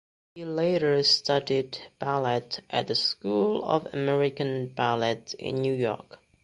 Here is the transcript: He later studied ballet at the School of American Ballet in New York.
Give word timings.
He 0.33 0.45
later 0.45 1.03
studied 1.03 1.77
ballet 1.99 2.41
at 2.71 2.87
the 2.87 2.95
School 2.95 3.63
of 3.63 3.85
American 3.93 4.69
Ballet 4.69 5.21
in 5.37 5.57
New 5.57 5.75
York. 5.75 6.17